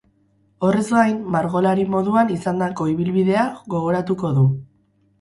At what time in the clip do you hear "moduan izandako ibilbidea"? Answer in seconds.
1.97-3.47